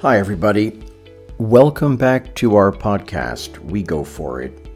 [0.00, 0.80] Hi, everybody.
[1.38, 4.68] Welcome back to our podcast, We Go For It.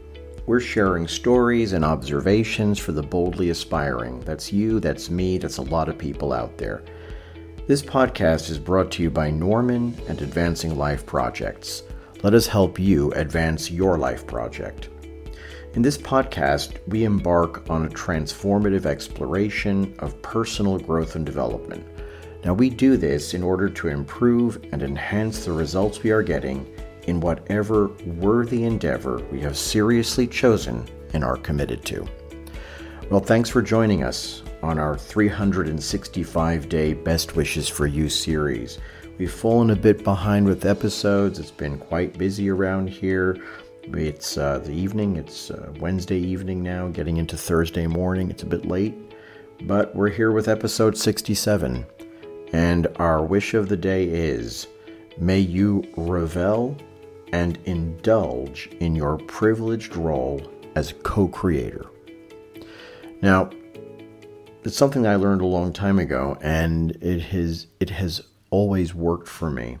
[0.47, 4.19] We're sharing stories and observations for the boldly aspiring.
[4.25, 6.83] That's you, that's me, that's a lot of people out there.
[7.67, 11.83] This podcast is brought to you by Norman and Advancing Life Projects.
[12.21, 14.89] Let us help you advance your life project.
[15.75, 21.87] In this podcast, we embark on a transformative exploration of personal growth and development.
[22.45, 26.67] Now, we do this in order to improve and enhance the results we are getting
[27.07, 32.05] in whatever worthy endeavor we have seriously chosen and are committed to.
[33.09, 38.77] Well, thanks for joining us on our 365 day Best Wishes for You series.
[39.17, 41.39] We've fallen a bit behind with episodes.
[41.39, 43.37] It's been quite busy around here.
[43.83, 48.29] It's uh, the evening, it's uh, Wednesday evening now, getting into Thursday morning.
[48.29, 48.95] It's a bit late,
[49.63, 51.85] but we're here with episode 67.
[52.53, 54.67] And our wish of the day is
[55.17, 56.77] may you revel
[57.33, 60.41] and indulge in your privileged role
[60.75, 61.87] as co creator.
[63.23, 63.49] Now,
[64.63, 69.27] it's something I learned a long time ago, and it has, it has always worked
[69.27, 69.79] for me.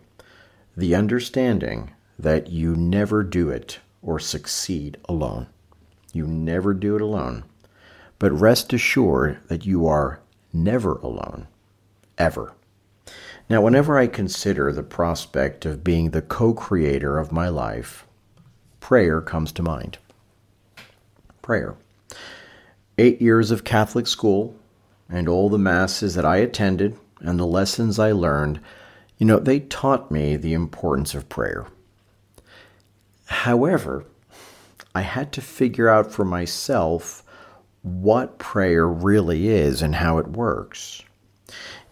[0.75, 5.47] The understanding that you never do it or succeed alone.
[6.11, 7.43] You never do it alone.
[8.19, 10.19] But rest assured that you are
[10.51, 11.47] never alone,
[12.17, 12.53] ever.
[13.49, 18.05] Now, whenever I consider the prospect of being the co creator of my life,
[18.79, 19.97] prayer comes to mind.
[21.41, 21.75] Prayer.
[22.97, 24.55] Eight years of Catholic school
[25.09, 28.59] and all the masses that I attended and the lessons I learned,
[29.17, 31.67] you know, they taught me the importance of prayer.
[33.25, 34.05] However,
[34.95, 37.23] I had to figure out for myself
[37.81, 41.01] what prayer really is and how it works.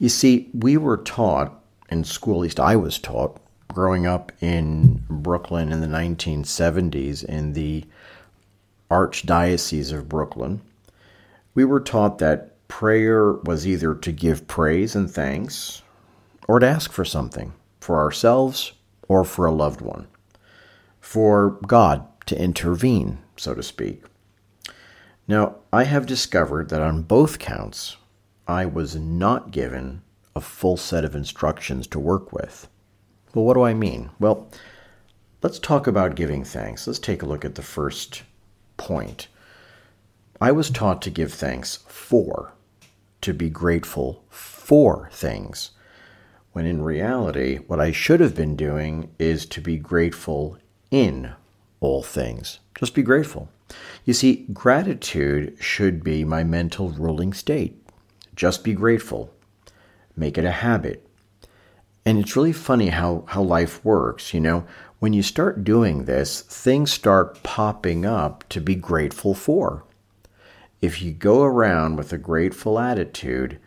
[0.01, 5.05] You see, we were taught in school, at least I was taught, growing up in
[5.07, 7.85] Brooklyn in the 1970s in the
[8.89, 10.61] Archdiocese of Brooklyn,
[11.53, 15.83] we were taught that prayer was either to give praise and thanks
[16.47, 18.71] or to ask for something for ourselves
[19.07, 20.07] or for a loved one,
[20.99, 24.03] for God to intervene, so to speak.
[25.27, 27.97] Now, I have discovered that on both counts,
[28.47, 30.01] I was not given
[30.35, 32.67] a full set of instructions to work with.
[33.33, 34.09] Well, what do I mean?
[34.19, 34.49] Well,
[35.41, 36.87] let's talk about giving thanks.
[36.87, 38.23] Let's take a look at the first
[38.77, 39.27] point.
[40.39, 42.53] I was taught to give thanks for,
[43.21, 45.71] to be grateful for things,
[46.53, 50.57] when in reality, what I should have been doing is to be grateful
[50.89, 51.33] in
[51.79, 52.59] all things.
[52.77, 53.49] Just be grateful.
[54.03, 57.80] You see, gratitude should be my mental ruling state.
[58.41, 59.31] Just be grateful.
[60.15, 61.07] Make it a habit.
[62.03, 64.33] And it's really funny how, how life works.
[64.33, 64.65] You know,
[64.97, 69.83] when you start doing this, things start popping up to be grateful for.
[70.81, 73.59] If you go around with a grateful attitude,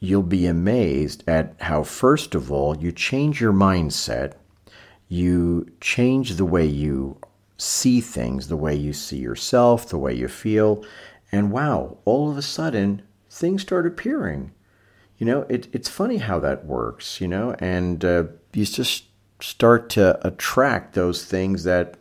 [0.00, 4.34] you'll be amazed at how, first of all, you change your mindset,
[5.08, 7.16] you change the way you
[7.56, 10.84] see things, the way you see yourself, the way you feel,
[11.32, 14.52] and wow, all of a sudden, things start appearing.
[15.16, 19.04] You know, it, it's funny how that works, you know, and uh, you just
[19.40, 21.96] start to attract those things that,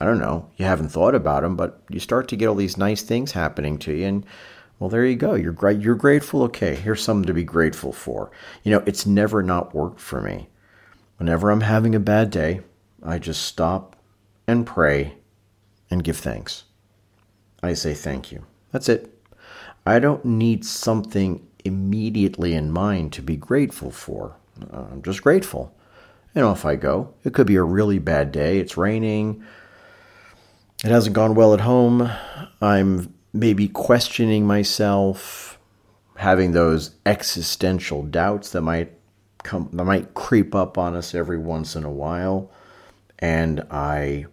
[0.00, 2.76] I don't know, you haven't thought about them, but you start to get all these
[2.76, 4.06] nice things happening to you.
[4.06, 4.26] And
[4.78, 5.34] well, there you go.
[5.34, 5.80] You're great.
[5.80, 6.42] You're grateful.
[6.42, 8.30] Okay, here's something to be grateful for.
[8.62, 10.48] You know, it's never not worked for me.
[11.16, 12.60] Whenever I'm having a bad day,
[13.02, 13.96] I just stop
[14.46, 15.14] and pray
[15.90, 16.64] and give thanks.
[17.62, 18.44] I say thank you.
[18.70, 19.15] That's it.
[19.86, 24.36] I don't need something immediately in mind to be grateful for.
[24.60, 25.74] Uh, I'm just grateful.
[26.34, 27.14] And off I go.
[27.24, 28.58] It could be a really bad day.
[28.58, 29.44] It's raining.
[30.84, 32.10] It hasn't gone well at home.
[32.60, 35.58] I'm maybe questioning myself,
[36.16, 38.92] having those existential doubts that might
[39.42, 42.50] come that might creep up on us every once in a while.
[43.18, 44.26] And I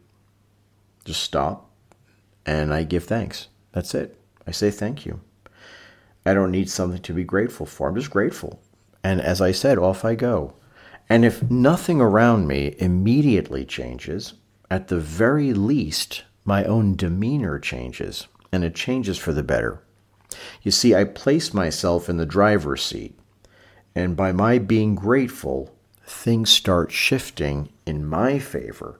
[1.06, 1.70] just stop
[2.46, 3.48] and I give thanks.
[3.72, 4.20] That's it.
[4.46, 5.22] I say thank you.
[6.26, 7.90] I don't need something to be grateful for.
[7.90, 8.62] I'm just grateful.
[9.04, 10.54] And as I said, off I go.
[11.10, 14.34] And if nothing around me immediately changes,
[14.72, 19.84] at the very least, my own demeanor changes, and it changes for the better.
[20.62, 23.20] You see, I place myself in the driver's seat,
[23.94, 29.00] and by my being grateful, things start shifting in my favor,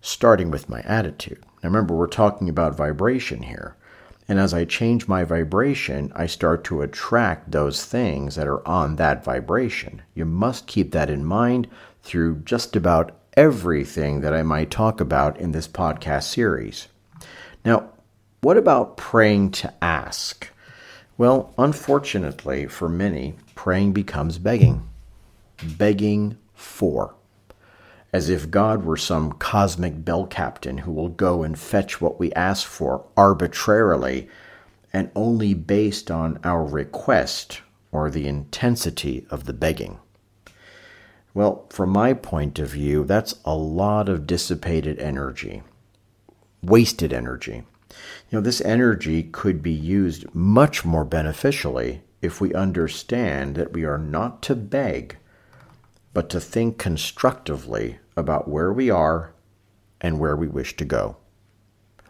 [0.00, 1.44] starting with my attitude.
[1.62, 3.76] Now remember, we're talking about vibration here.
[4.28, 8.96] And as I change my vibration, I start to attract those things that are on
[8.96, 10.02] that vibration.
[10.14, 11.68] You must keep that in mind
[12.02, 16.88] through just about everything that I might talk about in this podcast series.
[17.64, 17.90] Now,
[18.42, 20.48] what about praying to ask?
[21.16, 24.88] Well, unfortunately for many, praying becomes begging.
[25.62, 27.14] Begging for.
[28.12, 32.32] As if God were some cosmic bell captain who will go and fetch what we
[32.34, 34.28] ask for arbitrarily
[34.92, 39.98] and only based on our request or the intensity of the begging.
[41.34, 45.62] Well, from my point of view, that's a lot of dissipated energy,
[46.62, 47.62] wasted energy.
[48.30, 53.84] You know, this energy could be used much more beneficially if we understand that we
[53.84, 55.16] are not to beg,
[56.12, 59.32] but to think constructively about where we are
[60.00, 61.16] and where we wish to go.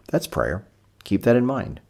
[0.08, 0.66] That's prayer.
[1.04, 1.80] Keep that in mind.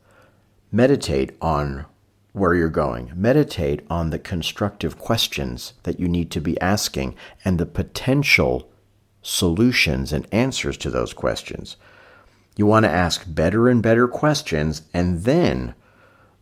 [0.70, 1.86] Meditate on
[2.32, 3.12] where you're going.
[3.14, 7.14] Meditate on the constructive questions that you need to be asking
[7.44, 8.70] and the potential
[9.22, 11.76] solutions and answers to those questions.
[12.56, 15.74] You want to ask better and better questions and then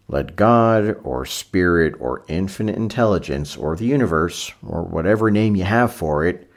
[0.08, 5.92] let God or Spirit or infinite intelligence or the universe or whatever name you have
[5.92, 6.49] for it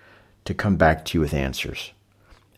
[0.45, 1.91] to come back to you with answers.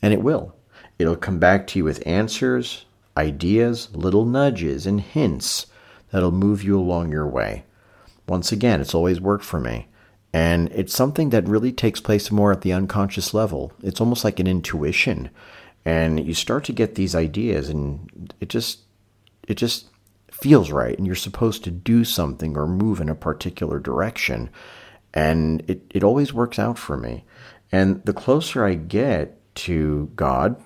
[0.02, 0.56] And it will.
[0.98, 2.86] It'll come back to you with answers,
[3.18, 5.68] ideas, little nudges, and hints
[6.12, 7.66] that'll move you along your way.
[8.28, 9.88] Once again, it's always worked for me.
[10.34, 13.72] And it's something that really takes place more at the unconscious level.
[13.82, 15.30] It's almost like an intuition.
[15.86, 18.80] And you start to get these ideas and it just
[19.48, 19.86] it just
[20.32, 24.50] feels right and you're supposed to do something or move in a particular direction.
[25.14, 27.24] And it, it always works out for me.
[27.72, 30.62] And the closer I get to God,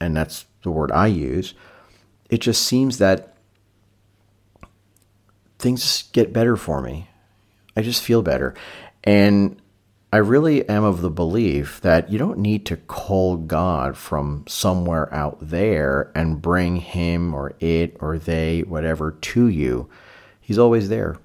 [0.00, 1.54] and that's the word I use,
[2.30, 3.36] it just seems that
[5.58, 7.08] things get better for me.
[7.76, 8.54] I just feel better.
[9.02, 9.60] And
[10.12, 15.12] I really am of the belief that you don't need to call God from somewhere
[15.12, 19.88] out there and bring him or it or they, whatever, to you.
[20.40, 21.16] He's always there.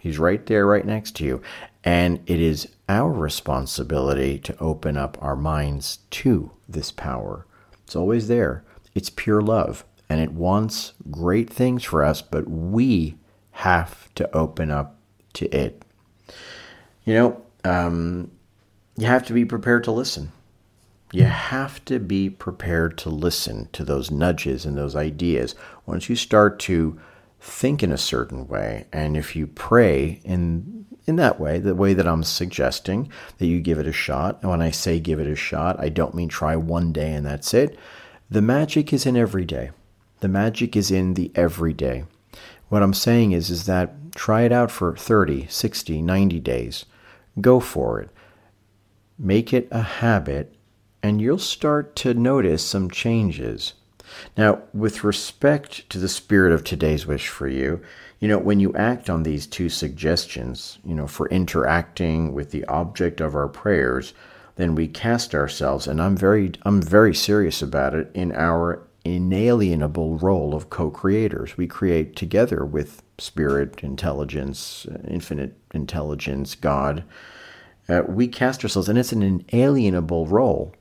[0.00, 1.42] He's right there, right next to you.
[1.84, 7.46] And it is our responsibility to open up our minds to this power.
[7.84, 8.64] It's always there.
[8.94, 9.84] It's pure love.
[10.08, 13.16] And it wants great things for us, but we
[13.52, 14.98] have to open up
[15.34, 15.84] to it.
[17.04, 18.30] You know, um,
[18.96, 20.32] you have to be prepared to listen.
[21.12, 25.54] You have to be prepared to listen to those nudges and those ideas.
[25.84, 26.98] Once you start to
[27.38, 31.94] think in a certain way, and if you pray in in that way, the way
[31.94, 34.38] that I'm suggesting that you give it a shot.
[34.40, 37.26] And when I say give it a shot, I don't mean try one day and
[37.26, 37.78] that's it.
[38.30, 39.70] The magic is in every day.
[40.20, 42.04] The magic is in the everyday.
[42.68, 46.86] What I'm saying is is that try it out for 30, 60, 90 days.
[47.40, 48.10] Go for it.
[49.18, 50.54] Make it a habit
[51.02, 53.74] and you'll start to notice some changes.
[54.36, 57.80] Now, with respect to the spirit of today's wish for you,
[58.22, 62.64] you know, when you act on these two suggestions, you know, for interacting with the
[62.66, 64.14] object of our prayers,
[64.54, 70.18] then we cast ourselves, and I'm very, I'm very serious about it, in our inalienable
[70.18, 71.56] role of co creators.
[71.56, 77.02] We create together with spirit, intelligence, infinite intelligence, God.
[77.88, 80.76] Uh, we cast ourselves, and it's an inalienable role.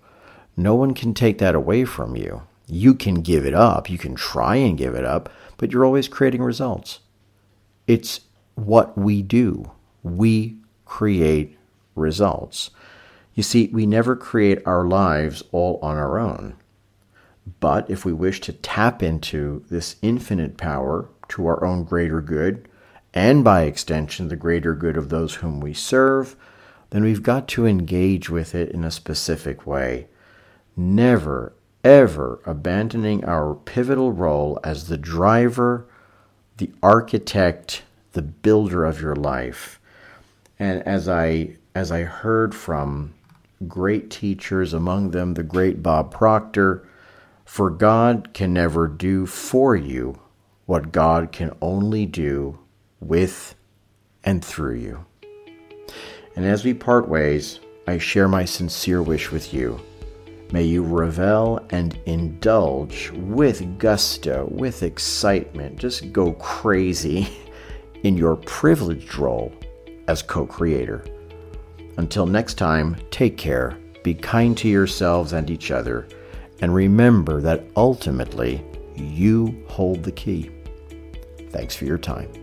[0.56, 2.44] No one can take that away from you.
[2.68, 6.08] You can give it up, you can try and give it up, but you're always
[6.08, 7.00] creating results.
[7.88, 8.22] It's
[8.56, 9.72] what we do.
[10.04, 11.58] We create
[11.96, 12.72] results.
[13.34, 16.56] You see, we never create our lives all on our own.
[17.60, 22.68] But if we wish to tap into this infinite power to our own greater good,
[23.14, 26.36] and by extension, the greater good of those whom we serve,
[26.92, 30.08] then we've got to engage with it in a specific way.
[30.76, 35.88] Never, ever abandoning our pivotal role as the driver,
[36.58, 39.80] the architect, the builder of your life.
[40.60, 43.14] And as I as I heard from
[43.68, 46.88] great teachers, among them the great Bob Proctor,
[47.46, 50.20] for God can never do for you
[50.66, 52.60] what God can only do
[53.00, 53.56] with
[54.24, 55.06] and through you.
[56.36, 59.82] And as we part ways, I share my sincere wish with you.
[60.52, 67.30] May you revel and indulge with gusto, with excitement, just go crazy
[68.04, 69.54] in your privileged role
[70.08, 71.06] as co creator.
[71.98, 76.08] Until next time, take care, be kind to yourselves and each other
[76.62, 78.64] and remember that ultimately
[78.96, 80.52] you hold the key.
[81.50, 82.41] Thanks for your time.